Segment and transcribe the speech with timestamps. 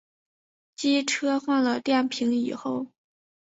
[0.75, 2.87] 机车换了电瓶以后